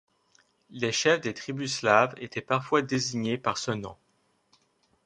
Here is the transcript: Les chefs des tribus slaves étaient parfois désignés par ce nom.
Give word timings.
Les 0.71 0.91
chefs 0.91 1.21
des 1.21 1.35
tribus 1.35 1.75
slaves 1.77 2.15
étaient 2.17 2.41
parfois 2.41 2.81
désignés 2.81 3.37
par 3.37 3.59
ce 3.59 3.69
nom. 3.69 3.95